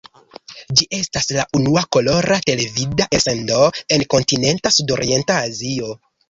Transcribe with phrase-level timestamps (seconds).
[0.79, 3.61] Ĝi estas la unua kolora televida elsendo
[3.97, 5.93] en Kontinenta Sudorienta Azio.